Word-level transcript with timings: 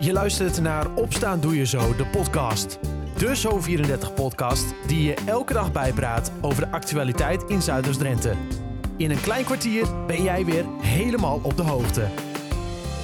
Je 0.00 0.12
luistert 0.12 0.60
naar 0.60 0.94
Opstaan 0.94 1.40
Doe 1.40 1.56
Je 1.56 1.66
Zo, 1.66 1.96
de 1.96 2.06
podcast. 2.06 2.78
De 3.16 3.36
Zo34-podcast 3.36 4.74
die 4.86 5.02
je 5.02 5.14
elke 5.26 5.52
dag 5.52 5.72
bijpraat 5.72 6.32
over 6.40 6.64
de 6.64 6.70
actualiteit 6.70 7.42
in 7.42 7.62
Zuiders-Drenthe. 7.62 8.34
In 8.96 9.10
een 9.10 9.20
klein 9.20 9.44
kwartier 9.44 10.06
ben 10.06 10.22
jij 10.22 10.44
weer 10.44 10.64
helemaal 10.80 11.40
op 11.42 11.56
de 11.56 11.62
hoogte. 11.62 12.00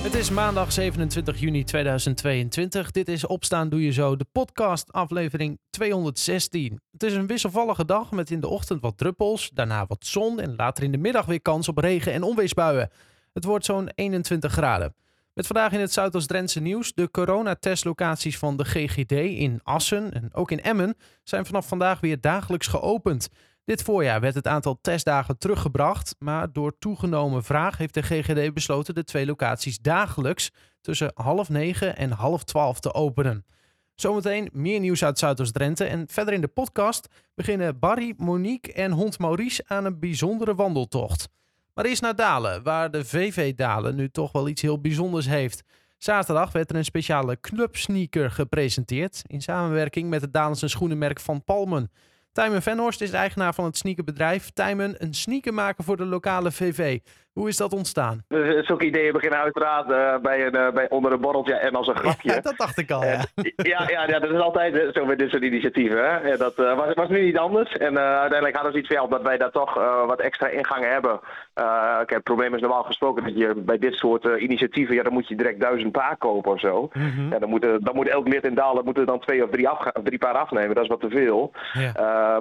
Het 0.03 0.15
is 0.15 0.31
maandag 0.31 0.73
27 0.73 1.41
juni 1.41 1.65
2022. 1.65 2.91
Dit 2.91 3.09
is 3.09 3.27
Opstaan 3.27 3.69
Doe 3.69 3.85
Je 3.85 3.93
Zo, 3.93 4.17
de 4.17 4.27
podcast 4.33 4.93
aflevering 4.93 5.59
216. 5.71 6.81
Het 6.93 7.03
is 7.03 7.15
een 7.15 7.27
wisselvallige 7.27 7.85
dag 7.85 8.11
met 8.11 8.31
in 8.31 8.41
de 8.41 8.49
ochtend 8.49 8.81
wat 8.81 8.99
druppels, 8.99 9.51
daarna 9.55 9.87
wat 9.87 10.07
zon 10.07 10.41
en 10.41 10.57
later 10.57 10.85
in 10.85 10.93
de 10.93 10.99
middag 10.99 11.27
weer 11.27 11.43
kans 11.43 11.69
op 11.69 11.79
regen- 11.79 12.13
en 12.13 12.23
onweersbuien. 12.23 12.91
Het 13.33 13.45
wordt 13.45 13.65
zo'n 13.65 13.91
21 13.95 14.53
graden. 14.53 14.95
Met 15.35 15.47
vandaag 15.47 15.73
in 15.73 15.81
het 15.81 15.93
Zuidoost-Drentse 15.93 16.61
nieuws. 16.61 16.93
De 16.93 17.11
coronatestlocaties 17.11 18.39
van 18.39 18.57
de 18.57 18.65
GGD 18.65 19.13
in 19.13 19.61
Assen 19.63 20.13
en 20.13 20.35
ook 20.35 20.51
in 20.51 20.63
Emmen 20.63 20.97
zijn 21.23 21.47
vanaf 21.47 21.69
vandaag 21.69 22.01
weer 22.01 22.21
dagelijks 22.21 22.67
geopend. 22.67 23.29
Dit 23.65 23.83
voorjaar 23.83 24.21
werd 24.21 24.35
het 24.35 24.47
aantal 24.47 24.79
testdagen 24.81 25.39
teruggebracht, 25.39 26.15
maar 26.19 26.53
door 26.53 26.79
toegenomen 26.79 27.45
vraag 27.45 27.79
heeft 27.79 27.95
de 27.95 28.03
GGD 28.03 28.55
besloten 28.55 28.95
de 28.95 29.05
twee 29.05 29.27
locaties 29.27 29.79
dagelijks 29.79 30.51
tussen 30.81 31.11
half 31.15 31.49
negen 31.49 31.97
en 31.97 32.11
half 32.11 32.45
twaalf 32.45 32.81
te 32.81 32.95
openen. 32.95 33.47
Zometeen 33.95 34.49
meer 34.53 34.81
nieuws 34.81 35.05
uit 35.05 35.19
Zuidoost-Drenthe 35.19 35.85
en 35.85 36.09
verder 36.09 36.35
in 36.35 36.41
de 36.41 36.49
podcast 36.49 37.09
beginnen 37.35 37.79
Barry, 37.79 38.15
Monique 38.17 38.73
en 38.73 38.93
hond 38.93 39.19
Maurice 39.19 39.65
aan 39.67 39.85
een 39.85 39.99
bijzondere 39.99 40.55
wandeltocht. 40.55 41.29
Maar 41.75 41.85
eerst 41.85 42.03
naar 42.03 42.17
Dalen, 42.17 42.63
waar 42.63 42.91
de 42.91 43.05
VV 43.05 43.55
Dalen 43.55 43.95
nu 43.97 44.09
toch 44.11 44.33
wel 44.33 44.49
iets 44.49 44.63
heel 44.63 44.81
bijzonders 44.81 45.27
heeft. 45.27 45.63
Zaterdag 45.99 46.53
werd 46.53 46.71
er 46.71 46.77
een 46.77 46.85
speciale 46.85 47.41
clubsneaker 47.41 48.31
gepresenteerd 48.31 49.23
in 49.27 49.43
samenwerking 49.43 50.11
met 50.11 50.21
het 50.21 50.33
Dalense 50.33 50.69
schoenenmerk 50.69 51.21
Van 51.21 51.45
Palmen. 51.45 51.91
Tijmen 52.33 52.63
Venhorst 52.63 53.01
is 53.01 53.11
eigenaar 53.11 53.55
van 53.55 53.65
het 53.65 53.77
sneakerbedrijf. 53.77 54.51
Tijmen, 54.51 55.03
een 55.03 55.15
sneaker 55.15 55.55
maken 55.55 55.85
voor 55.85 55.97
de 55.97 56.05
lokale 56.05 56.53
VV. 56.53 56.99
Hoe 57.35 57.49
is 57.49 57.57
dat 57.57 57.73
ontstaan? 57.73 58.25
Dus 58.29 58.67
zulke 58.67 58.85
ideeën 58.85 59.13
beginnen 59.13 59.39
uiteraard 59.39 59.91
uh, 59.91 60.17
bij 60.23 60.47
een, 60.47 60.57
uh, 60.57 60.71
bij 60.71 60.89
onder 60.89 61.13
een 61.13 61.21
borreltje 61.21 61.55
en 61.55 61.75
als 61.75 61.87
een 61.87 61.97
grapje. 61.97 62.33
Ja, 62.33 62.41
dat 62.41 62.57
dacht 62.57 62.79
ik 62.79 62.91
al, 62.91 63.05
ja. 63.05 63.25
ja, 63.57 63.89
ja, 63.89 64.09
ja, 64.09 64.19
dat 64.19 64.31
is 64.31 64.41
altijd 64.41 64.91
zo 64.95 65.05
met 65.05 65.19
dit 65.19 65.31
soort 65.31 65.43
initiatieven. 65.43 65.99
Hè. 65.99 66.29
Ja, 66.29 66.37
dat 66.37 66.59
uh, 66.59 66.77
was, 66.77 66.95
was 66.95 67.09
nu 67.09 67.25
niet 67.25 67.39
anders. 67.39 67.73
En 67.73 67.99
uiteindelijk 67.99 68.55
hadden 68.55 68.73
we 68.73 68.79
iets 68.79 68.95
van, 68.95 69.11
dat 69.11 69.23
wij 69.23 69.39
daar 69.39 69.51
toch 69.51 69.75
wat 70.07 70.21
extra 70.21 70.49
ingangen 70.49 70.93
hebben. 70.93 71.21
kijk, 71.55 72.11
het 72.11 72.23
probleem 72.23 72.55
is 72.55 72.61
normaal 72.61 72.83
gesproken 72.83 73.25
dat 73.25 73.37
je 73.37 73.55
bij 73.55 73.79
dit 73.79 73.95
soort 73.95 74.25
initiatieven, 74.39 74.95
ja, 74.95 75.03
dan 75.03 75.13
moet 75.13 75.29
je 75.29 75.37
direct 75.37 75.61
duizend 75.61 75.93
paar 75.93 76.17
kopen 76.17 76.53
of 76.53 76.61
zo. 76.61 76.91
Mm 76.93 77.11
-hmm. 77.11 77.31
ja, 77.31 77.39
dan, 77.39 77.49
moet, 77.49 77.63
dan 77.63 77.95
moet 77.95 78.09
elk 78.09 78.29
lid 78.29 78.45
in 78.45 78.55
Dalen 78.55 78.85
moeten 78.85 79.07
dan 79.07 79.21
twee 79.21 79.45
of 79.45 79.51
drie, 79.51 79.69
af, 79.69 79.93
drie 80.03 80.19
paar 80.19 80.35
afnemen. 80.35 80.75
Dat 80.75 80.85
is 80.85 80.91
wat 80.91 81.01
te 81.01 81.09
veel. 81.09 81.53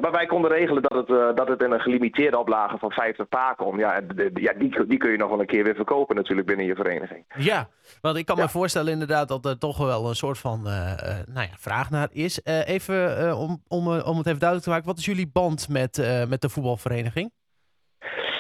Maar 0.02 0.12
wij 0.12 0.26
konden 0.26 0.52
regelen 0.52 0.82
dat 0.82 1.08
het, 1.08 1.38
dat 1.38 1.48
het 1.48 1.64
in 1.64 1.72
een 1.72 1.82
gelimiteerde 1.82 2.38
oplage 2.38 2.78
van 2.78 2.92
50 2.92 3.30
paar 3.30 3.56
komt. 3.56 3.80
Ja, 3.80 4.00
ja 4.34 4.54
die, 4.58 4.83
die 4.88 4.98
kun 4.98 5.12
je 5.12 5.18
nog 5.18 5.30
wel 5.30 5.40
een 5.40 5.46
keer 5.46 5.64
weer 5.64 5.76
verkopen 5.76 6.16
natuurlijk 6.16 6.48
binnen 6.48 6.66
je 6.66 6.76
vereniging. 6.76 7.26
Ja, 7.38 7.70
want 8.02 8.18
ik 8.18 8.26
kan 8.26 8.36
ja. 8.36 8.44
me 8.44 8.50
voorstellen 8.50 8.92
inderdaad 8.92 9.28
dat 9.28 9.46
er 9.46 9.58
toch 9.58 9.78
wel 9.78 10.10
een 10.10 10.16
soort 10.16 10.38
van 10.38 10.68
uh, 10.68 10.74
uh, 10.74 11.18
nou 11.26 11.48
ja, 11.48 11.56
vraag 11.58 11.90
naar 11.90 12.10
is. 12.12 12.40
Uh, 12.44 12.68
even 12.68 13.38
om, 13.38 13.64
om, 13.68 13.88
om 13.88 14.18
het 14.18 14.28
even 14.28 14.40
duidelijk 14.40 14.64
te 14.64 14.70
maken, 14.70 14.86
wat 14.86 14.98
is 14.98 15.06
jullie 15.06 15.28
band 15.28 15.70
met, 15.70 16.26
met 16.28 16.42
de 16.42 16.50
voetbalvereniging? 16.50 17.32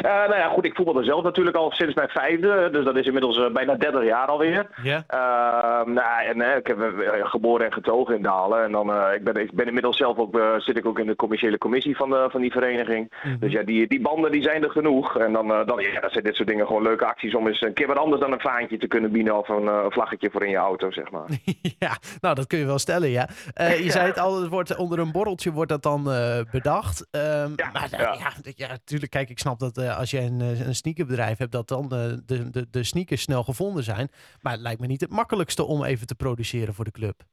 Uh, 0.04 0.09
nou 0.09 0.36
ja, 0.36 0.48
goed, 0.48 0.66
ik 0.66 0.76
voetbalde 0.76 1.04
zelf 1.04 1.23
natuurlijk 1.23 1.56
al 1.56 1.72
sinds 1.72 1.94
mijn 1.94 2.09
vijfde. 2.09 2.70
Dus 2.72 2.86
dat 2.86 2.96
is 2.96 3.06
inmiddels 3.06 3.38
uh, 3.38 3.52
bijna 3.52 3.76
30 3.76 4.04
jaar 4.04 4.28
alweer. 4.28 4.68
Ja. 4.84 5.04
Uh, 5.14 5.94
nou, 5.94 6.26
en 6.26 6.58
ik 6.58 6.68
heb 6.68 6.78
geboren 7.23 7.66
en 7.66 7.73
getogen 7.73 8.16
in 8.16 8.22
Dalen. 8.22 8.64
En 8.64 8.72
dan, 8.72 9.14
ik, 9.14 9.24
ben, 9.24 9.36
ik 9.36 9.54
ben 9.54 9.68
inmiddels 9.68 9.98
zelf 9.98 10.18
ook, 10.18 10.40
zit 10.58 10.78
ik 10.78 10.86
ook 10.86 11.00
in 11.00 11.08
de 11.08 11.16
commerciële 11.16 11.58
commissie 11.58 11.96
van, 11.96 12.09
de, 12.09 12.28
van 12.30 12.42
die 12.42 12.52
vereniging. 12.52 13.14
Mm 13.24 13.31
-hmm. 13.31 13.40
Dus 13.40 13.52
ja, 13.52 13.64
die, 13.64 13.88
die 13.88 14.02
banden 14.02 14.31
die 14.31 14.41
zijn 14.41 14.64
er 14.64 14.72
genoeg. 14.72 15.18
En 15.18 15.34
dan, 15.34 15.47
dan 15.47 15.80
ja, 15.80 16.00
dat 16.00 16.12
zijn 16.12 16.24
dit 16.24 16.35
soort 16.35 16.47
dingen 16.47 16.68
gewoon 16.68 16.81
leuke 16.81 17.06
acties 17.06 17.35
om 17.35 17.47
eens 17.47 17.62
een 17.62 17.74
keer 17.74 17.88
wat 17.88 17.97
anders 17.97 18.22
dan 18.22 18.31
een 18.31 18.40
vaantje 18.40 18.78
te 18.78 18.88
kunnen 18.88 19.12
bieden. 19.12 19.38
Of 19.38 19.50
een, 19.50 19.91
vlaggetje 19.91 20.30
voor 20.31 20.44
in 20.44 20.50
je 20.50 20.58
auto, 20.58 20.91
zeg 20.91 21.12
maar. 21.12 21.25
ja, 21.80 21.97
nou 22.22 22.35
dat 22.35 22.47
kun 22.47 22.59
je 22.59 22.66
wel 22.66 22.80
stellen, 22.80 23.09
ja. 23.09 23.30
je 23.56 23.91
zei 23.97 24.08
het 24.08 24.20
al, 24.20 24.41
het 24.41 24.50
wordt 24.50 24.75
onder 24.75 25.00
een 25.00 25.12
borreltje 25.12 25.52
wordt 25.52 25.70
dat 25.70 25.84
dan 25.84 26.03
bedacht. 26.52 27.08
Um, 27.12 27.22
ja, 27.56 27.70
maar 27.74 27.88
ja. 27.91 28.00
ja, 28.00 28.31
ja, 28.56 28.68
natuurlijk, 28.68 29.12
kijk, 29.12 29.30
ik 29.30 29.40
snap 29.40 29.59
dat 29.59 29.93
als 29.98 30.12
je 30.12 30.20
een, 30.20 30.40
een 30.40 30.76
sneakerbedrijf 30.76 31.38
hebt, 31.38 31.52
dat 31.52 31.68
dan 31.68 31.90
de, 31.90 32.22
de, 32.26 32.50
de, 32.50 32.68
de 32.72 32.84
sneakers 32.84 33.22
snel 33.22 33.44
gevonden 33.44 33.84
zijn. 33.84 34.09
Maar 34.42 34.54
het 34.54 34.62
lijkt 34.62 34.81
me 34.81 34.88
niet 34.88 35.02
het 35.02 35.12
makkelijkste 35.12 35.64
om 35.64 35.84
even 35.84 36.08
te 36.08 36.16
produceren 36.16 36.74
voor 36.74 36.86
de 36.86 36.92
club. 36.92 37.24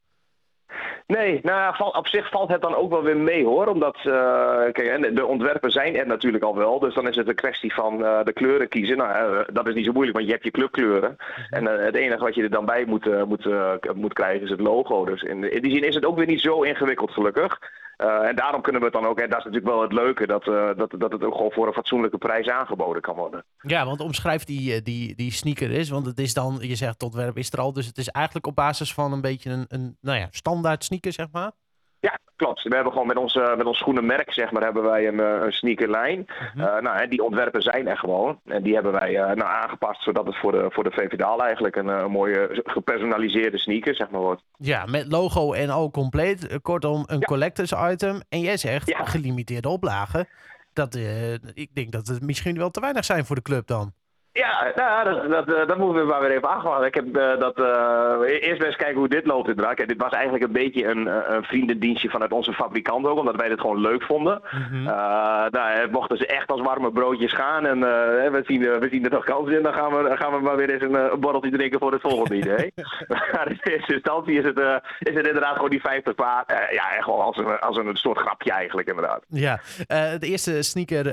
Nee, 1.07 1.39
nou, 1.43 1.75
op 1.93 2.07
zich 2.07 2.29
valt 2.29 2.49
het 2.49 2.61
dan 2.61 2.75
ook 2.75 2.89
wel 2.89 3.03
weer 3.03 3.17
mee 3.17 3.45
hoor. 3.45 3.67
Omdat 3.67 3.97
uh, 3.97 4.03
kijk, 4.71 5.15
de 5.15 5.25
ontwerpen 5.25 5.71
zijn 5.71 5.95
er 5.95 6.07
natuurlijk 6.07 6.43
al 6.43 6.55
wel. 6.55 6.79
Dus 6.79 6.93
dan 6.93 7.07
is 7.07 7.15
het 7.15 7.27
een 7.27 7.35
kwestie 7.35 7.73
van 7.73 7.99
uh, 7.99 8.23
de 8.23 8.33
kleuren 8.33 8.67
kiezen. 8.67 8.97
Nou, 8.97 9.33
uh, 9.33 9.41
dat 9.53 9.67
is 9.67 9.73
niet 9.73 9.85
zo 9.85 9.91
moeilijk, 9.91 10.17
want 10.17 10.27
je 10.27 10.33
hebt 10.33 10.45
je 10.45 10.51
clubkleuren. 10.51 11.15
En 11.49 11.65
het 11.65 11.95
enige 11.95 12.23
wat 12.23 12.35
je 12.35 12.43
er 12.43 12.49
dan 12.49 12.65
bij 12.65 12.85
moet, 12.85 13.25
moet, 13.25 13.45
moet 13.95 14.13
krijgen 14.13 14.43
is 14.43 14.49
het 14.49 14.59
logo. 14.59 15.05
Dus 15.05 15.21
in, 15.21 15.51
in 15.51 15.61
die 15.61 15.71
zin 15.71 15.83
is 15.83 15.95
het 15.95 16.05
ook 16.05 16.17
weer 16.17 16.27
niet 16.27 16.41
zo 16.41 16.61
ingewikkeld 16.61 17.11
gelukkig. 17.11 17.59
Uh, 18.01 18.27
en 18.27 18.35
daarom 18.35 18.61
kunnen 18.61 18.81
we 18.81 18.87
het 18.87 18.95
dan 18.95 19.05
ook, 19.05 19.19
en 19.19 19.29
dat 19.29 19.37
is 19.37 19.43
natuurlijk 19.43 19.73
wel 19.73 19.81
het 19.81 19.93
leuke, 19.93 20.27
dat, 20.27 20.47
uh, 20.47 20.69
dat, 20.77 20.93
dat 20.97 21.11
het 21.11 21.23
ook 21.23 21.35
gewoon 21.35 21.51
voor 21.51 21.67
een 21.67 21.73
fatsoenlijke 21.73 22.17
prijs 22.17 22.47
aangeboden 22.47 23.01
kan 23.01 23.15
worden. 23.15 23.45
Ja, 23.57 23.85
want 23.85 23.99
omschrijf 23.99 24.43
die, 24.43 24.81
die, 24.81 25.15
die 25.15 25.31
sneaker 25.31 25.71
is, 25.71 25.89
want 25.89 26.05
het 26.05 26.19
is 26.19 26.33
dan, 26.33 26.57
je 26.61 26.75
zegt 26.75 26.99
tot 26.99 27.13
werp 27.13 27.37
is 27.37 27.51
er 27.51 27.59
al, 27.59 27.73
dus 27.73 27.85
het 27.85 27.97
is 27.97 28.07
eigenlijk 28.07 28.47
op 28.47 28.55
basis 28.55 28.93
van 28.93 29.11
een 29.11 29.21
beetje 29.21 29.49
een, 29.49 29.65
een 29.67 29.97
nou 30.01 30.17
ja, 30.17 30.27
standaard 30.31 30.83
sneaker, 30.83 31.13
zeg 31.13 31.27
maar. 31.31 31.51
Klopt. 32.41 32.63
We 32.63 32.75
hebben 32.75 32.91
gewoon 32.91 33.07
met 33.07 33.17
ons, 33.17 33.39
met 33.57 33.65
ons 33.65 33.77
schoenenmerk, 33.77 34.33
zeg 34.33 34.51
maar, 34.51 34.63
hebben 34.63 34.83
wij 34.83 35.07
een, 35.07 35.19
uh, 35.19 35.43
een 35.43 35.51
sneakerlijn. 35.51 36.17
Mm 36.17 36.25
-hmm. 36.53 36.61
uh, 36.61 36.79
nou, 36.79 37.07
die 37.07 37.23
ontwerpen 37.23 37.61
zijn 37.61 37.87
er 37.87 37.97
gewoon. 37.97 38.39
En 38.45 38.63
die 38.63 38.73
hebben 38.73 38.91
wij 38.91 39.11
nou, 39.13 39.41
aangepast, 39.41 40.03
zodat 40.03 40.25
het 40.25 40.37
voor 40.37 40.51
de, 40.51 40.65
voor 40.69 40.83
de 40.83 40.91
VVDAL 40.91 41.43
eigenlijk 41.43 41.75
een, 41.75 41.87
een 41.87 42.11
mooie 42.11 42.61
gepersonaliseerde 42.63 43.57
sneaker, 43.57 43.95
zeg 43.95 44.09
maar, 44.09 44.21
wordt. 44.21 44.41
Ja, 44.57 44.85
met 44.85 45.11
logo 45.11 45.53
en 45.53 45.69
al 45.69 45.91
compleet. 45.91 46.59
Kortom, 46.61 47.03
een 47.05 47.19
ja. 47.19 47.25
collectors 47.25 47.73
item. 47.91 48.21
En 48.29 48.39
jij 48.39 48.57
zegt, 48.57 48.87
ja. 48.87 49.03
gelimiteerde 49.03 49.69
oplagen. 49.69 50.27
Dat, 50.73 50.95
ik 51.53 51.69
denk 51.73 51.91
dat 51.91 52.07
het 52.07 52.21
misschien 52.21 52.57
wel 52.57 52.69
te 52.69 52.79
weinig 52.79 53.05
zijn 53.05 53.25
voor 53.25 53.35
de 53.35 53.41
club 53.41 53.67
dan. 53.67 53.93
Ja, 54.33 54.71
nou, 54.75 55.29
dat, 55.29 55.47
dat, 55.47 55.67
dat 55.67 55.77
moeten 55.77 56.01
we 56.01 56.09
maar 56.09 56.21
weer 56.21 56.31
even 56.31 56.49
aangaan. 56.49 56.85
Ik 56.85 56.95
heb 56.95 57.05
uh, 57.05 57.39
dat 57.39 57.59
uh, 57.59 58.47
eerst 58.47 58.63
eens 58.63 58.75
kijken 58.75 58.97
hoe 58.97 59.07
dit 59.07 59.25
loopt 59.25 59.47
inderdaad. 59.47 59.75
Kijk, 59.75 59.87
dit 59.87 60.01
was 60.01 60.11
eigenlijk 60.11 60.43
een 60.43 60.51
beetje 60.51 60.87
een, 60.87 61.33
een 61.33 61.43
vriendendienstje 61.43 62.09
vanuit 62.09 62.31
onze 62.31 62.53
fabrikant 62.53 63.05
ook, 63.05 63.17
omdat 63.17 63.35
wij 63.35 63.49
dit 63.49 63.59
gewoon 63.59 63.81
leuk 63.81 64.03
vonden. 64.03 64.41
Mm 64.51 64.61
-hmm. 64.61 64.87
uh, 64.87 65.45
nou, 65.49 65.89
mochten 65.91 66.17
ze 66.17 66.27
echt 66.27 66.51
als 66.51 66.61
warme 66.61 66.91
broodjes 66.91 67.33
gaan 67.33 67.65
en 67.65 67.79
we, 68.31 68.41
zien, 68.45 68.59
we 68.61 68.87
zien 68.91 69.03
er 69.03 69.11
nog 69.11 69.23
kans 69.23 69.49
in, 69.49 69.63
dan 69.63 69.73
gaan 69.73 69.91
we, 69.91 70.17
gaan 70.17 70.33
we 70.33 70.39
maar 70.39 70.55
weer 70.55 70.69
eens 70.69 70.83
een, 70.83 71.11
een 71.11 71.19
borreltje 71.19 71.51
drinken 71.51 71.79
voor 71.79 71.91
het 71.91 72.01
volgende 72.01 72.35
idee. 72.35 72.73
maar 73.33 73.47
in 73.49 73.59
eerste 73.63 73.93
instantie 73.93 74.37
is 74.37 74.43
het, 74.43 74.59
is 74.99 75.15
het 75.15 75.27
inderdaad 75.27 75.55
gewoon 75.55 75.69
die 75.69 75.81
50 75.81 76.15
paar. 76.15 76.43
ja, 76.71 76.91
echt 76.95 77.03
gewoon 77.03 77.25
als 77.25 77.37
een, 77.37 77.59
als 77.59 77.77
een 77.77 77.95
soort 77.95 78.17
grapje 78.17 78.51
eigenlijk 78.51 78.87
inderdaad. 78.87 79.23
Ja, 79.27 79.59
de 80.19 80.27
eerste 80.27 80.61
sneaker, 80.61 81.05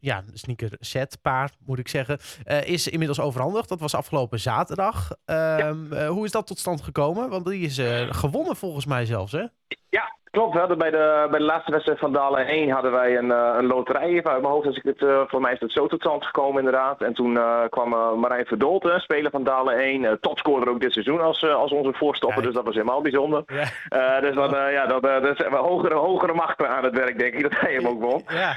ja, 0.00 0.22
sneaker 0.32 0.70
set 0.80 1.18
paar 1.22 1.50
moet 1.66 1.78
ik 1.78 1.88
zeggen, 1.88 1.91
uh, 1.94 2.62
is 2.62 2.88
inmiddels 2.88 3.20
overhandigd. 3.20 3.68
Dat 3.68 3.80
was 3.80 3.94
afgelopen 3.94 4.40
zaterdag. 4.40 5.10
Ja. 5.24 5.74
uh, 5.92 6.08
hoe 6.08 6.24
is 6.24 6.30
dat 6.30 6.46
tot 6.46 6.58
stand 6.58 6.82
gekomen? 6.82 7.28
Want 7.28 7.46
die 7.46 7.64
is 7.64 7.78
eh, 7.78 8.00
gewonnen 8.10 8.56
volgens 8.56 8.86
mij 8.86 9.04
zelfs, 9.04 9.32
hè? 9.32 9.44
Ja, 9.88 10.16
klopt. 10.30 10.52
We 10.52 10.58
hadden 10.58 10.78
bij, 10.78 10.90
de, 10.90 11.26
bij 11.30 11.38
de 11.38 11.44
laatste 11.44 11.70
wedstrijd 11.72 11.98
van 11.98 12.12
Dalen 12.12 12.46
1 12.46 12.70
hadden 12.70 12.92
wij 12.92 13.18
een, 13.18 13.30
een 13.30 13.66
loterij. 13.66 14.08
Even 14.08 14.30
uit 14.30 14.40
mijn 14.40 14.52
hoofd, 14.52 14.66
als 14.66 14.76
ik 14.76 14.82
het, 14.82 15.28
voor 15.28 15.40
mij 15.40 15.52
is 15.52 15.60
het 15.60 15.72
zo 15.72 15.86
tot 15.86 16.00
stand 16.00 16.24
gekomen 16.24 16.58
inderdaad. 16.58 17.02
En 17.02 17.14
toen 17.14 17.38
kwam 17.70 18.18
Marijn 18.20 18.46
Verdolte, 18.46 18.94
speler 18.98 19.30
van 19.30 19.44
Dalen 19.44 19.78
1, 19.78 20.20
topscorer 20.20 20.68
ook 20.68 20.80
dit 20.80 20.92
seizoen 20.92 21.20
als, 21.20 21.44
als 21.44 21.72
onze 21.72 21.92
voorstopper. 21.92 22.42
Dus 22.42 22.54
dat 22.54 22.64
was 22.64 22.74
helemaal 22.74 23.02
bijzonder. 23.02 23.42
Ja. 23.46 24.20
dus 24.20 24.34
dan, 24.34 24.50
ja, 24.72 24.86
dat, 24.86 25.02
dat 25.02 25.38
is 25.38 25.46
hogere, 25.46 25.94
hogere 25.94 26.34
machten 26.34 26.68
aan 26.68 26.84
het 26.84 26.96
werk, 26.96 27.18
denk 27.18 27.34
ik, 27.34 27.42
dat 27.42 27.60
hij 27.60 27.72
hem 27.72 27.86
ook 27.86 28.00
won. 28.00 28.22
Ja. 28.26 28.56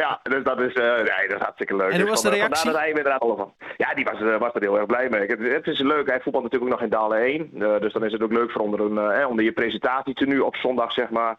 Ja, 0.00 0.20
dus 0.22 0.44
dat 0.44 0.60
is, 0.60 0.74
uh, 0.74 0.94
nee, 0.94 1.28
dat 1.28 1.36
is 1.36 1.42
hartstikke 1.42 1.76
leuk. 1.76 1.90
En 1.92 2.00
hoe 2.00 2.08
was 2.08 2.22
dus 2.22 2.30
de 2.30 2.36
reactie? 2.36 2.70
Dat 2.70 2.80
hij 2.80 2.88
inderdaad 2.88 3.18
van. 3.18 3.54
Ja, 3.76 3.94
die 3.94 4.04
was, 4.04 4.20
uh, 4.20 4.38
was 4.38 4.54
er 4.54 4.60
heel 4.60 4.76
erg 4.76 4.86
blij 4.86 5.08
mee. 5.08 5.26
Het, 5.26 5.38
het 5.38 5.66
is 5.66 5.78
leuk, 5.78 6.08
hij 6.08 6.20
voetbalt 6.20 6.44
natuurlijk 6.44 6.72
ook 6.72 6.78
nog 6.78 6.88
in 6.88 6.96
Dalen 6.96 7.18
1. 7.18 7.50
Uh, 7.54 7.80
dus 7.80 7.92
dan 7.92 8.04
is 8.04 8.12
het 8.12 8.22
ook 8.22 8.32
leuk 8.32 8.50
voor 8.50 8.60
onder, 8.60 8.80
een, 8.80 9.26
onder 9.26 9.44
je 9.44 9.52
presentatietenu 9.52 10.38
op 10.38 10.56
zondag, 10.56 10.92
zeg 10.92 11.10
maar. 11.10 11.36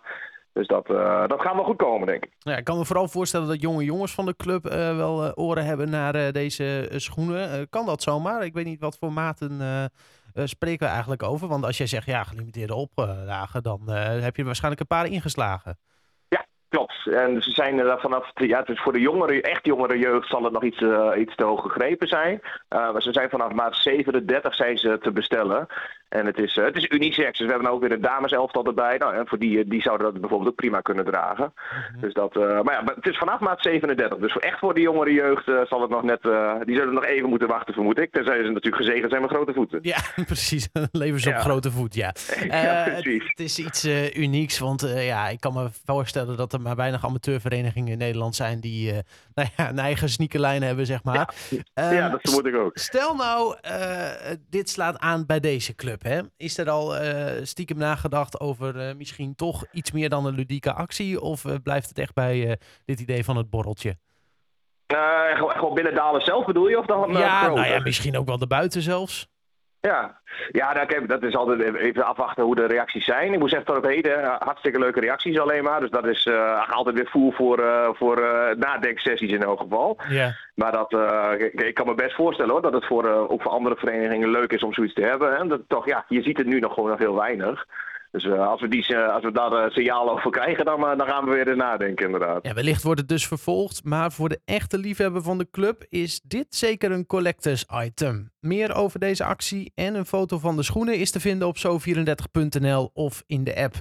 Dus 0.53 0.67
dat, 0.67 0.87
dat 1.27 1.41
gaat 1.41 1.55
wel 1.55 1.63
goed 1.63 1.77
komen, 1.77 2.07
denk 2.07 2.23
ik. 2.23 2.31
Ja, 2.39 2.57
ik 2.57 2.63
kan 2.63 2.77
me 2.77 2.85
vooral 2.85 3.07
voorstellen 3.07 3.47
dat 3.47 3.61
jonge 3.61 3.83
jongens 3.83 4.13
van 4.13 4.25
de 4.25 4.35
club 4.35 4.63
wel 4.95 5.35
oren 5.35 5.65
hebben 5.65 5.89
naar 5.89 6.31
deze 6.31 6.89
schoenen. 6.95 7.69
kan 7.69 7.85
dat 7.85 8.01
zomaar? 8.01 8.43
Ik 8.45 8.53
weet 8.53 8.65
niet 8.65 8.79
wat 8.79 8.97
voor 8.97 9.13
maten 9.13 9.59
spreken 10.33 10.85
we 10.85 10.91
eigenlijk 10.91 11.23
over. 11.23 11.47
Want 11.47 11.65
als 11.65 11.77
jij 11.77 11.87
zegt, 11.87 12.05
ja, 12.05 12.23
gelimiteerde 12.23 12.75
oplagen, 12.75 13.63
dan 13.63 13.89
heb 14.21 14.35
je 14.35 14.43
waarschijnlijk 14.43 14.81
een 14.81 14.97
paar 14.97 15.07
ingeslagen. 15.07 15.77
Klopt. 16.71 17.07
En 17.07 17.41
ze 17.41 17.51
zijn 17.51 17.79
er 17.79 17.99
vanaf, 17.99 18.31
ja, 18.33 18.63
het 18.65 18.79
voor 18.79 18.93
de 18.93 18.99
jongere, 18.99 19.41
echt 19.41 19.65
jongere 19.65 19.97
jeugd 19.97 20.27
zal 20.27 20.43
het 20.43 20.53
nog 20.53 20.63
iets, 20.63 20.81
uh, 20.81 21.09
iets 21.17 21.35
te 21.35 21.43
hoog 21.43 21.61
gegrepen 21.61 22.07
zijn. 22.07 22.39
Uh, 22.43 22.91
maar 22.91 23.01
ze 23.01 23.13
zijn 23.13 23.29
vanaf 23.29 23.51
maat 23.51 23.75
37 23.75 24.55
zijn 24.55 24.77
ze 24.77 24.97
te 25.01 25.11
bestellen. 25.11 25.67
En 26.09 26.25
het 26.25 26.37
is, 26.37 26.55
uh, 26.55 26.65
het 26.65 26.75
is 26.75 26.89
unisex, 26.89 27.37
dus 27.37 27.47
we 27.47 27.53
hebben 27.53 27.71
ook 27.71 27.81
weer 27.81 27.91
een 27.91 28.01
dameselftal 28.01 28.65
erbij. 28.65 28.97
Nou, 28.97 29.15
en 29.15 29.27
voor 29.27 29.39
die, 29.39 29.65
die 29.67 29.81
zouden 29.81 30.11
dat 30.11 30.21
bijvoorbeeld 30.21 30.49
ook 30.49 30.55
prima 30.55 30.81
kunnen 30.81 31.05
dragen. 31.05 31.53
Mm-hmm. 31.53 32.01
Dus 32.01 32.13
dat, 32.13 32.35
maar 32.35 32.73
ja, 32.73 32.83
het 32.95 33.07
is 33.07 33.17
vanaf 33.17 33.39
maat 33.39 33.61
37. 33.61 34.17
Dus 34.17 34.37
echt 34.37 34.59
voor 34.59 34.73
de 34.73 34.81
jongere 34.81 35.13
jeugd 35.13 35.51
zal 35.67 35.81
het 35.81 35.89
nog 35.89 36.03
net, 36.03 36.21
die 36.65 36.77
zullen 36.77 36.93
nog 36.93 37.05
even 37.05 37.29
moeten 37.29 37.47
wachten, 37.47 37.73
vermoed 37.73 37.99
ik. 37.99 38.11
Tenzij 38.11 38.43
ze 38.43 38.49
natuurlijk 38.49 38.83
gezegend 38.83 39.09
zijn 39.09 39.21
met 39.21 39.31
grote 39.31 39.53
voeten. 39.53 39.79
Ja, 39.81 39.97
precies. 40.25 40.69
Levens 40.91 41.27
op 41.27 41.33
grote 41.33 41.71
voet, 41.71 41.95
ja. 41.95 42.13
ja 42.47 42.83
precies. 42.83 43.23
Het, 43.23 43.29
het, 43.29 43.39
is 43.39 43.59
iets 43.59 43.87
unieks, 44.15 44.59
want 44.59 44.93
ja, 44.95 45.27
ik 45.27 45.39
kan 45.39 45.53
me 45.53 45.69
voorstellen 45.85 46.37
dat 46.37 46.53
er 46.53 46.60
maar 46.61 46.75
weinig 46.75 47.05
amateurverenigingen 47.05 47.91
in 47.91 47.97
Nederland 47.97 48.35
zijn 48.35 48.59
die 48.59 48.91
uh, 48.91 48.99
nou 49.35 49.49
ja, 49.57 49.69
een 49.69 49.79
eigen 49.79 50.09
sneakerlijn 50.09 50.63
hebben, 50.63 50.85
zeg 50.85 51.03
maar. 51.03 51.33
Ja, 51.73 51.91
ja 51.91 52.09
dat 52.09 52.19
vermoed 52.21 52.45
ik 52.45 52.55
ook. 52.55 52.77
Stel 52.77 53.15
nou, 53.15 53.57
uh, 53.61 54.09
dit 54.49 54.69
slaat 54.69 54.99
aan 54.99 55.25
bij 55.25 55.39
deze 55.39 55.75
club. 55.75 56.03
Hè? 56.03 56.21
Is 56.37 56.57
er 56.57 56.69
al 56.69 57.03
uh, 57.03 57.25
stiekem 57.43 57.77
nagedacht 57.77 58.39
over 58.39 58.95
misschien 58.97 59.35
toch 59.35 59.65
iets 59.71 59.91
meer 59.91 60.09
dan 60.09 60.25
een 60.25 60.35
ludieke 60.35 60.73
actie? 60.73 61.21
Of 61.21 61.45
blijft 61.63 61.89
het 61.89 61.97
echt 61.97 62.13
bij 62.13 62.59
dit 62.85 62.99
idee 62.99 63.23
van 63.23 63.37
het 63.37 63.49
borreltje? 63.49 63.97
gewoon 65.51 65.73
binnen 65.73 65.95
Dalen 65.95 66.21
zelf 66.21 66.45
bedoel 66.45 66.67
je? 66.67 66.77
Of 66.77 66.85
dan, 66.85 67.11
ja, 67.11 67.47
nou 67.47 67.67
ja, 67.67 67.79
misschien 67.79 68.17
ook 68.17 68.25
wel 68.25 68.37
de 68.37 68.47
buiten 68.47 68.81
zelfs. 68.81 69.30
Ja, 69.81 70.19
ja 70.51 70.73
nou, 70.73 70.85
kijk, 70.85 71.09
dat 71.09 71.23
is 71.23 71.35
altijd 71.35 71.75
even 71.75 72.05
afwachten 72.05 72.43
hoe 72.43 72.55
de 72.55 72.65
reacties 72.65 73.05
zijn. 73.05 73.33
Ik 73.33 73.39
moet 73.39 73.49
zeggen, 73.49 73.67
tot 73.67 73.77
op 73.77 73.89
heden 73.89 74.23
eh, 74.23 74.35
hartstikke 74.39 74.79
leuke 74.79 74.99
reacties 74.99 75.39
alleen 75.39 75.63
maar. 75.63 75.79
Dus 75.79 75.89
dat 75.89 76.07
is 76.07 76.25
uh, 76.25 76.69
altijd 76.69 76.95
weer 76.95 77.09
voer 77.09 77.33
voor, 77.33 77.59
uh, 77.59 77.89
voor 77.93 78.19
uh, 78.19 78.55
nadenksessies 78.57 79.31
in 79.31 79.43
elk 79.43 79.59
geval. 79.59 79.97
Ja. 80.09 80.35
Maar 80.55 80.71
dat, 80.71 80.93
ik, 81.39 81.53
ik, 81.53 81.73
kan 81.73 81.87
me 81.87 81.95
best 81.95 82.15
voorstellen 82.15 82.51
hoor, 82.51 82.61
dat 82.61 82.73
het 82.73 82.85
voor, 82.85 83.05
ook 83.05 83.41
voor 83.41 83.51
andere 83.51 83.75
verenigingen 83.75 84.29
leuk 84.29 84.51
is 84.51 84.63
om 84.63 84.73
zoiets 84.73 84.93
te 84.93 85.03
hebben. 85.03 85.35
Hè. 85.35 85.47
Dat, 85.47 85.61
toch, 85.67 85.85
ja, 85.85 86.05
je 86.07 86.21
ziet 86.21 86.37
het 86.37 86.47
nu 86.47 86.59
nog 86.59 86.73
gewoon 86.73 86.89
nog 86.89 86.99
heel 86.99 87.15
weinig. 87.15 87.65
Dus 88.11 88.23
uh, 88.23 88.47
als, 88.47 88.61
we 88.61 88.67
die, 88.67 88.93
uh, 88.93 89.13
als 89.13 89.23
we 89.23 89.31
daar 89.31 89.51
uh, 89.51 89.69
signaal 89.69 90.09
over 90.09 90.31
krijgen, 90.31 90.65
dan, 90.65 90.79
dan 90.81 91.07
gaan 91.07 91.25
we 91.25 91.31
weer 91.31 91.47
eens 91.47 91.57
nadenken 91.57 92.05
inderdaad. 92.05 92.45
Ja, 92.47 92.53
wellicht 92.53 92.83
wordt 92.83 92.99
het 92.99 93.09
dus 93.09 93.27
vervolgd, 93.27 93.83
maar 93.83 94.11
voor 94.11 94.29
de 94.29 94.39
echte 94.45 94.77
liefhebber 94.77 95.21
van 95.21 95.37
de 95.37 95.47
club 95.51 95.85
is 95.89 96.21
dit 96.23 96.55
zeker 96.55 96.91
een 96.91 97.05
collectors 97.05 97.65
item. 97.83 98.31
Meer 98.39 98.75
over 98.75 98.99
deze 98.99 99.23
actie 99.23 99.71
en 99.75 99.95
een 99.95 100.05
foto 100.05 100.37
van 100.37 100.55
de 100.55 100.63
schoenen 100.63 100.95
is 100.95 101.11
te 101.11 101.19
vinden 101.19 101.47
op 101.47 101.57
zo34.nl 101.57 102.89
of 102.93 103.23
in 103.27 103.43
de 103.43 103.55
app. 103.55 103.75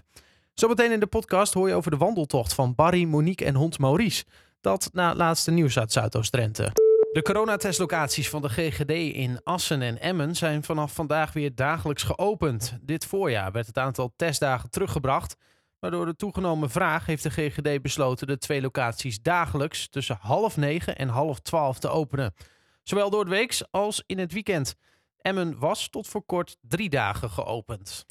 Zometeen 0.55 0.93
in 0.93 1.01
de 1.01 1.07
podcast 1.07 1.55
hoor 1.55 1.69
je 1.69 1.75
over 1.75 1.91
de 1.91 1.97
wandeltocht 1.97 2.55
van 2.55 2.75
Barry, 2.75 3.05
Monique 3.05 3.45
en 3.45 3.55
hond 3.55 3.79
Maurice. 3.79 4.25
Dat 4.61 4.91
na 4.93 5.09
het 5.09 5.17
laatste 5.17 5.51
nieuws 5.51 5.79
uit 5.79 5.93
Zuidoost-Drenthe. 5.93 6.80
De 7.13 7.23
coronatestlocaties 7.23 8.29
van 8.29 8.43
de 8.43 8.49
GGD 8.49 8.91
in 9.15 9.41
Assen 9.43 9.83
en 9.83 10.01
Emmen 10.01 10.37
zijn 10.37 10.63
vanaf 10.63 10.95
vandaag 10.95 11.33
weer 11.33 11.55
dagelijks 11.55 12.03
geopend. 12.03 12.79
Dit 12.81 13.07
voorjaar 13.07 13.53
werd 13.53 13.67
het 13.67 13.79
aantal 13.79 14.13
testdagen 14.17 14.71
teruggebracht. 14.71 15.37
Maar 15.81 15.91
door 15.91 16.07
de 16.07 16.17
toegenomen 16.17 16.71
vraag 16.71 17.07
heeft 17.07 17.23
de 17.23 17.31
GGD 17.31 17.83
besloten 17.83 18.27
de 18.27 18.39
twee 18.39 18.61
locaties 18.61 19.23
dagelijks 19.23 19.89
tussen 19.89 20.19
half 20.21 20.57
negen 20.57 20.97
en 20.97 21.09
half 21.09 21.41
twaalf 21.41 21.79
te 21.79 21.89
openen. 21.89 22.35
Zowel 22.83 23.11
door 23.11 23.25
de 23.25 23.31
week 23.31 23.61
als 23.71 24.03
in 24.07 24.19
het 24.19 24.33
weekend. 24.33 24.77
Emmen 25.21 25.59
was 25.59 25.89
tot 25.89 26.09
voor 26.09 26.23
kort 26.23 26.57
drie 26.61 26.89
dagen 26.89 27.31
geopend. 27.31 28.07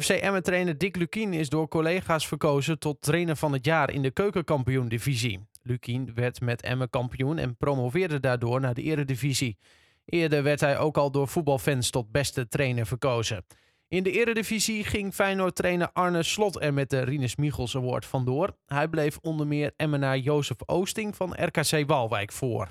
FC 0.00 0.08
Emmen-trainer 0.08 0.78
Dick 0.78 0.96
Lukien 0.96 1.32
is 1.32 1.48
door 1.48 1.68
collega's 1.68 2.28
verkozen 2.28 2.78
tot 2.78 3.02
trainer 3.02 3.36
van 3.36 3.52
het 3.52 3.64
jaar 3.64 3.90
in 3.90 4.02
de 4.02 4.10
keukenkampioen-divisie. 4.10 5.50
Lukien 5.62 6.14
werd 6.14 6.40
met 6.40 6.62
Emmen 6.62 6.90
kampioen 6.90 7.38
en 7.38 7.56
promoveerde 7.56 8.20
daardoor 8.20 8.60
naar 8.60 8.74
de 8.74 8.82
eredivisie. 8.82 9.58
Eerder 10.04 10.42
werd 10.42 10.60
hij 10.60 10.78
ook 10.78 10.96
al 10.96 11.10
door 11.10 11.28
voetbalfans 11.28 11.90
tot 11.90 12.10
beste 12.10 12.48
trainer 12.48 12.86
verkozen. 12.86 13.44
In 13.88 14.02
de 14.02 14.10
eredivisie 14.10 14.84
ging 14.84 15.14
Feyenoord-trainer 15.14 15.90
Arne 15.92 16.22
Slot 16.22 16.62
er 16.62 16.74
met 16.74 16.90
de 16.90 17.00
Rinus 17.00 17.36
Michels 17.36 17.76
Award 17.76 18.06
vandoor. 18.06 18.56
Hij 18.66 18.88
bleef 18.88 19.18
onder 19.20 19.46
meer 19.46 19.72
Emmenaar 19.76 20.18
Jozef 20.18 20.56
Oosting 20.66 21.16
van 21.16 21.34
RKC 21.34 21.86
Waalwijk 21.86 22.32
voor. 22.32 22.68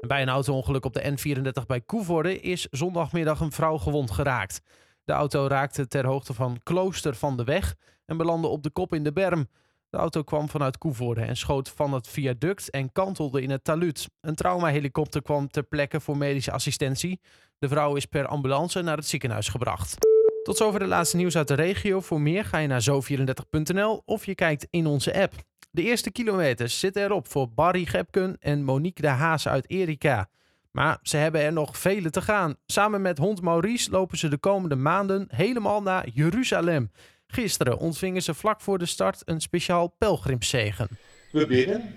Bij 0.00 0.22
een 0.22 0.28
auto-ongeluk 0.28 0.84
op 0.84 0.92
de 0.92 1.16
N34 1.16 1.66
bij 1.66 1.80
Koevoorde 1.80 2.40
is 2.40 2.66
zondagmiddag 2.70 3.40
een 3.40 3.52
vrouw 3.52 3.76
gewond 3.78 4.10
geraakt. 4.10 4.60
De 5.04 5.12
auto 5.12 5.46
raakte 5.46 5.86
ter 5.86 6.06
hoogte 6.06 6.34
van 6.34 6.60
Klooster 6.62 7.14
van 7.14 7.36
de 7.36 7.44
Weg 7.44 7.74
en 8.04 8.16
belandde 8.16 8.48
op 8.48 8.62
de 8.62 8.70
kop 8.70 8.94
in 8.94 9.02
de 9.02 9.12
berm. 9.12 9.48
De 9.90 9.96
auto 9.96 10.22
kwam 10.22 10.48
vanuit 10.48 10.78
Koevoorde 10.78 11.20
en 11.20 11.36
schoot 11.36 11.68
van 11.68 11.92
het 11.92 12.08
viaduct 12.08 12.70
en 12.70 12.92
kantelde 12.92 13.42
in 13.42 13.50
het 13.50 13.64
taluut. 13.64 14.08
Een 14.20 14.34
traumahelikopter 14.34 15.22
kwam 15.22 15.48
ter 15.48 15.62
plekke 15.62 16.00
voor 16.00 16.16
medische 16.16 16.52
assistentie. 16.52 17.20
De 17.58 17.68
vrouw 17.68 17.96
is 17.96 18.06
per 18.06 18.26
ambulance 18.26 18.82
naar 18.82 18.96
het 18.96 19.06
ziekenhuis 19.06 19.48
gebracht. 19.48 19.96
Tot 20.42 20.56
zover 20.56 20.80
de 20.80 20.86
laatste 20.86 21.16
nieuws 21.16 21.36
uit 21.36 21.48
de 21.48 21.54
regio. 21.54 22.00
Voor 22.00 22.20
meer 22.20 22.44
ga 22.44 22.58
je 22.58 22.68
naar 22.68 22.84
zo34.nl 22.90 24.02
of 24.04 24.26
je 24.26 24.34
kijkt 24.34 24.66
in 24.70 24.86
onze 24.86 25.20
app. 25.20 25.34
De 25.70 25.82
eerste 25.82 26.10
kilometers 26.10 26.78
zitten 26.78 27.02
erop 27.02 27.28
voor 27.28 27.50
Barry 27.50 27.84
Gepken 27.84 28.36
en 28.40 28.64
Monique 28.64 29.02
de 29.02 29.08
Haas 29.08 29.48
uit 29.48 29.70
Erika. 29.70 30.28
Maar 30.70 30.98
ze 31.02 31.16
hebben 31.16 31.40
er 31.40 31.52
nog 31.52 31.78
vele 31.78 32.10
te 32.10 32.22
gaan. 32.22 32.54
Samen 32.66 33.02
met 33.02 33.18
hond 33.18 33.42
Maurice 33.42 33.90
lopen 33.90 34.18
ze 34.18 34.28
de 34.28 34.38
komende 34.38 34.76
maanden 34.76 35.26
helemaal 35.28 35.82
naar 35.82 36.08
Jeruzalem. 36.08 36.90
Gisteren 37.26 37.78
ontvingen 37.78 38.22
ze 38.22 38.34
vlak 38.34 38.60
voor 38.60 38.78
de 38.78 38.86
start 38.86 39.22
een 39.24 39.40
speciaal 39.40 39.94
pelgrimszegen. 39.98 40.88
We 41.32 41.46
bidden 41.46 41.94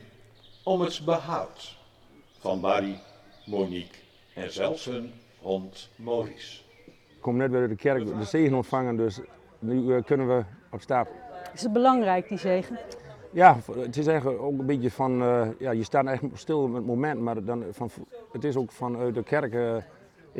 om 0.63 0.81
het 0.81 1.01
behoud 1.05 1.77
van 2.39 2.61
Barry, 2.61 2.99
Monique 3.45 3.97
en 4.35 4.53
zelfs 4.53 4.85
hun 4.85 5.11
hond 5.37 5.89
Maurice. 5.95 6.61
Ik 6.85 7.21
kom 7.21 7.37
net 7.37 7.51
weer 7.51 7.61
uit 7.61 7.69
de 7.69 7.75
kerk 7.75 8.05
de 8.05 8.23
zegen 8.23 8.55
ontvangen, 8.55 8.97
dus 8.97 9.19
nu 9.59 9.81
uh, 9.81 10.03
kunnen 10.03 10.27
we 10.27 10.43
op 10.71 10.81
stap. 10.81 11.07
Is 11.53 11.61
het 11.61 11.73
belangrijk, 11.73 12.27
die 12.27 12.37
zegen? 12.37 12.79
Ja, 13.33 13.57
het 13.75 13.97
is 13.97 14.07
eigenlijk 14.07 14.41
ook 14.41 14.59
een 14.59 14.65
beetje 14.65 14.91
van, 14.91 15.21
uh, 15.21 15.47
ja, 15.59 15.71
je 15.71 15.83
staat 15.83 16.05
echt 16.05 16.23
stil 16.33 16.63
op 16.63 16.73
het 16.73 16.85
moment, 16.85 17.19
maar 17.19 17.43
dan 17.43 17.65
van, 17.71 17.89
het 18.31 18.43
is 18.43 18.55
ook 18.55 18.71
vanuit 18.71 19.15
de 19.15 19.23
kerk 19.23 19.53
uh, 19.53 19.75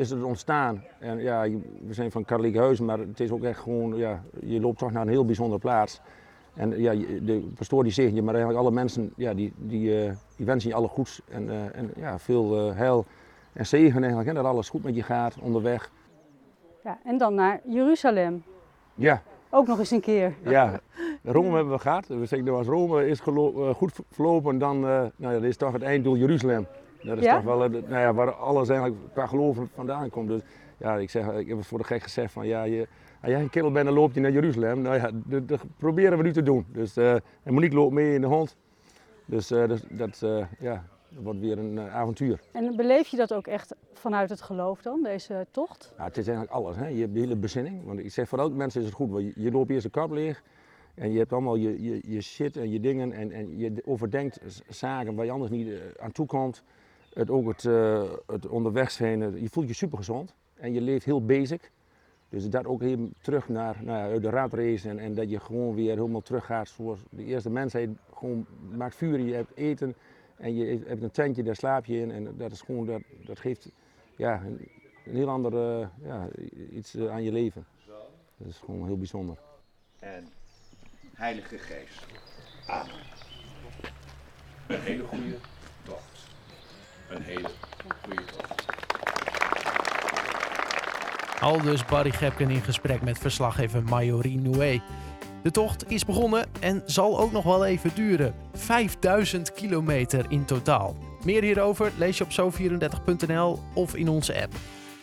is 0.00 0.10
het 0.10 0.22
ontstaan. 0.22 0.82
En 0.98 1.18
ja, 1.18 1.48
we 1.86 1.94
zijn 1.94 2.10
van 2.10 2.24
katholiek 2.24 2.56
huis, 2.56 2.80
maar 2.80 2.98
het 2.98 3.20
is 3.20 3.30
ook 3.30 3.42
echt 3.42 3.58
gewoon, 3.58 3.96
ja, 3.96 4.22
je 4.40 4.60
loopt 4.60 4.78
toch 4.78 4.92
naar 4.92 5.02
een 5.02 5.08
heel 5.08 5.24
bijzondere 5.24 5.60
plaats. 5.60 6.00
En 6.54 6.80
ja, 6.80 6.92
de 7.22 7.48
pastoor 7.54 7.82
die 7.82 7.92
zegt 7.92 8.14
je, 8.14 8.22
maar 8.22 8.34
eigenlijk 8.34 8.64
alle 8.64 8.74
mensen, 8.74 9.12
ja, 9.16 9.34
die, 9.34 9.52
die, 9.56 10.04
uh, 10.04 10.12
die 10.36 10.46
wensen 10.46 10.70
je 10.70 10.76
alle 10.76 10.88
goeds 10.88 11.20
en, 11.28 11.44
uh, 11.44 11.76
en 11.76 11.90
ja, 11.96 12.18
veel 12.18 12.68
uh, 12.68 12.76
heil 12.76 13.04
en 13.52 13.66
zegen 13.66 13.98
eigenlijk, 13.98 14.28
hè, 14.28 14.34
dat 14.34 14.44
alles 14.44 14.68
goed 14.68 14.82
met 14.82 14.94
je 14.94 15.02
gaat 15.02 15.36
onderweg. 15.40 15.90
Ja, 16.84 16.98
en 17.04 17.18
dan 17.18 17.34
naar 17.34 17.60
Jeruzalem. 17.64 18.42
Ja. 18.94 19.22
Ook 19.50 19.66
nog 19.66 19.78
eens 19.78 19.90
een 19.90 20.00
keer. 20.00 20.34
Ja, 20.44 20.80
Rome 21.22 21.54
hebben 21.54 21.72
we 21.72 21.78
gehad. 21.78 22.06
We 22.06 22.26
zeggen, 22.26 22.44
nou, 22.44 22.56
als 22.58 22.66
Rome 22.66 23.06
is 23.08 23.20
goed 23.74 23.92
verlopen, 24.10 24.58
dan 24.58 24.80
nou 24.80 25.10
ja, 25.16 25.32
dat 25.32 25.42
is 25.42 25.56
toch 25.56 25.72
het 25.72 25.82
einddoel 25.82 26.16
Jeruzalem. 26.16 26.66
Dat 27.02 27.18
is 27.18 27.24
Ja? 27.24 27.34
toch 27.34 27.44
wel 27.44 27.64
eh, 27.64 27.70
nou 27.70 28.00
ja, 28.00 28.14
waar 28.14 28.32
alles 28.32 28.68
eigenlijk 28.68 29.00
qua 29.12 29.26
geloof 29.26 29.58
vandaan 29.74 30.10
komt. 30.10 30.28
Dus 30.28 30.40
ja, 30.76 30.96
ik, 30.96 31.10
zeg, 31.10 31.26
ik 31.32 31.48
heb 31.48 31.56
het 31.58 31.66
voor 31.66 31.78
de 31.78 31.84
gek 31.84 32.02
gezegd 32.02 32.32
van 32.32 32.46
ja, 32.46 32.62
je, 32.62 32.88
als 33.22 33.30
jij 33.30 33.40
een 33.40 33.50
kerel 33.50 33.70
bent, 33.72 33.86
dan 33.86 33.94
loop 33.94 34.12
je 34.12 34.20
naar 34.20 34.30
Jeruzalem. 34.30 34.82
Nou 34.82 34.96
ja, 34.96 35.10
dat, 35.14 35.48
dat 35.48 35.60
proberen 35.76 36.16
we 36.18 36.24
nu 36.24 36.32
te 36.32 36.42
doen. 36.42 36.66
Dus, 36.72 36.96
eh, 36.96 37.12
en 37.14 37.22
Monique 37.54 37.76
loopt 37.76 37.92
mee 37.94 38.14
in 38.14 38.20
de 38.20 38.26
hond. 38.26 38.56
Dus 39.24 39.50
eh, 39.50 39.68
dat, 39.68 39.84
dat, 39.90 40.22
eh, 40.22 40.44
ja, 40.58 40.84
dat 41.08 41.22
wordt 41.22 41.40
weer 41.40 41.58
een 41.58 41.78
eh, 41.78 41.94
avontuur. 41.94 42.40
En 42.52 42.76
beleef 42.76 43.08
je 43.08 43.16
dat 43.16 43.34
ook 43.34 43.46
echt 43.46 43.74
vanuit 43.92 44.30
het 44.30 44.40
geloof 44.42 44.82
dan, 44.82 45.02
deze 45.02 45.46
tocht? 45.50 45.92
Ja, 45.98 46.04
het 46.04 46.16
is 46.16 46.26
eigenlijk 46.28 46.56
alles. 46.56 46.76
Hè. 46.76 46.86
Je 46.86 47.00
hebt 47.00 47.14
de 47.14 47.20
hele 47.20 47.36
bezinning. 47.36 47.84
Want 47.84 47.98
ik 47.98 48.10
zeg 48.12 48.28
voor 48.28 48.38
elke 48.38 48.54
mens 48.56 48.76
is 48.76 48.84
het 48.84 48.94
goed. 48.94 49.10
Want 49.10 49.24
je, 49.24 49.32
je 49.36 49.50
loopt 49.50 49.70
eerst 49.70 49.82
de 49.84 49.90
kap 49.90 50.10
leeg. 50.10 50.42
En 51.00 51.12
je 51.12 51.18
hebt 51.18 51.32
allemaal 51.32 51.56
je, 51.56 51.82
je, 51.82 52.00
je 52.04 52.20
shit 52.20 52.56
en 52.56 52.70
je 52.70 52.80
dingen. 52.80 53.12
En, 53.12 53.32
en 53.32 53.58
je 53.58 53.82
overdenkt 53.84 54.40
zaken 54.68 55.14
waar 55.14 55.24
je 55.24 55.30
anders 55.30 55.50
niet 55.50 55.68
eh, 55.68 55.74
aan 55.98 56.12
toe 56.12 56.26
komt. 56.26 56.62
Het, 57.12 57.30
ook 57.30 57.48
het, 57.48 57.64
eh, 57.64 58.02
het 58.26 58.46
onderweg 58.46 58.90
zijn. 58.90 59.40
je 59.40 59.48
voelt 59.48 59.68
je 59.68 59.74
super 59.74 59.98
gezond. 59.98 60.34
En 60.54 60.72
je 60.72 60.80
leeft 60.80 61.04
heel 61.04 61.24
basic. 61.24 61.70
Dus 62.28 62.48
dat 62.48 62.66
ook 62.66 62.82
even 62.82 63.12
terug 63.20 63.48
naar, 63.48 63.76
nou 63.82 63.98
ja, 63.98 64.04
uit 64.04 64.22
de 64.22 64.30
ratrace. 64.30 64.88
En, 64.88 64.98
en 64.98 65.14
dat 65.14 65.30
je 65.30 65.40
gewoon 65.40 65.74
weer 65.74 65.94
helemaal 65.94 66.20
terug 66.20 66.44
gaat 66.44 66.68
zoals 66.68 67.00
de 67.10 67.24
eerste 67.24 67.50
mensheid. 67.50 67.90
Gewoon 68.14 68.46
maakt 68.70 68.94
vuur, 68.94 69.20
je 69.20 69.34
hebt 69.34 69.56
eten. 69.56 69.94
En 70.36 70.54
je 70.54 70.82
hebt 70.86 71.02
een 71.02 71.10
tentje, 71.10 71.42
daar 71.42 71.56
slaap 71.56 71.84
je 71.84 72.00
in. 72.00 72.10
En 72.10 72.36
dat 72.36 72.52
is 72.52 72.60
gewoon, 72.60 72.86
dat, 72.86 73.02
dat 73.24 73.38
geeft 73.38 73.70
ja, 74.16 74.42
een, 74.44 74.68
een 75.04 75.16
heel 75.16 75.28
ander 75.28 75.52
ja, 76.02 76.28
iets 76.72 76.94
eh, 76.94 77.10
aan 77.10 77.22
je 77.22 77.32
leven. 77.32 77.64
Dat 78.36 78.48
is 78.48 78.58
gewoon 78.58 78.86
heel 78.86 78.98
bijzonder. 78.98 79.38
En 79.98 80.24
Heilige 81.20 81.58
Geest. 81.58 82.06
Amen. 82.66 82.94
Een 84.66 84.80
hele 84.80 85.04
goede 85.04 85.36
tocht. 85.84 86.26
Een 87.08 87.22
hele 87.22 87.48
goede 88.04 88.24
tocht. 88.24 88.64
Al 91.40 91.60
dus 91.62 91.84
Barry 91.84 92.10
Gepken 92.10 92.50
in 92.50 92.60
gesprek 92.60 93.02
met 93.02 93.18
verslaggever 93.18 93.82
Majorie 93.82 94.38
Noué. 94.38 94.80
De 95.42 95.50
tocht 95.50 95.90
is 95.90 96.04
begonnen 96.04 96.46
en 96.60 96.82
zal 96.86 97.18
ook 97.20 97.32
nog 97.32 97.44
wel 97.44 97.64
even 97.64 97.90
duren. 97.94 98.34
5000 98.52 99.52
kilometer 99.52 100.24
in 100.28 100.44
totaal. 100.44 100.96
Meer 101.24 101.42
hierover 101.42 101.92
lees 101.96 102.18
je 102.18 102.24
op 102.24 102.52
zo34.nl 102.52 103.62
of 103.74 103.94
in 103.94 104.08
onze 104.08 104.42
app. 104.42 104.52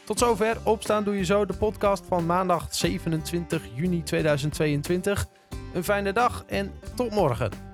Tot 0.04 0.20
zover 0.20 0.58
Opstaan 0.64 1.04
Doe 1.04 1.18
Je 1.18 1.26
Zo, 1.26 1.46
de 1.46 1.58
podcast 1.58 2.06
van 2.06 2.26
maandag 2.26 2.68
27 2.70 3.64
juni 3.76 4.04
2022. 4.04 5.28
Een 5.74 5.84
fijne 5.84 6.14
dag 6.14 6.44
en 6.48 6.72
tot 6.96 7.12
morgen. 7.12 7.67